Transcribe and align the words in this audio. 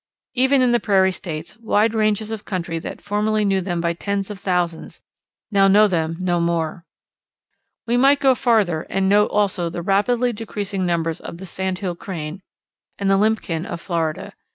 Even 0.33 0.63
in 0.63 0.71
the 0.71 0.79
Prairie 0.79 1.11
States 1.11 1.59
wide 1.59 1.93
ranges 1.93 2.31
of 2.31 2.43
country 2.43 2.79
that 2.79 3.01
formerly 3.03 3.45
knew 3.45 3.61
them 3.61 3.79
by 3.79 3.93
tens 3.93 4.31
of 4.31 4.39
thousands 4.39 4.99
now 5.51 5.67
know 5.67 5.87
them 5.87 6.17
no 6.19 6.39
more. 6.39 6.85
We 7.85 7.97
might 7.97 8.19
go 8.19 8.33
farther 8.33 8.81
and 8.89 9.07
note 9.07 9.27
also 9.29 9.69
the 9.69 9.83
rapidly 9.83 10.33
decreasing 10.33 10.87
numbers 10.87 11.19
of 11.21 11.37
the 11.37 11.45
Sandhill 11.45 11.97
Crane 11.97 12.41
and 12.97 13.11
the 13.11 13.17
Limpkin 13.19 13.63
of 13.63 13.79
Florida. 13.79 14.33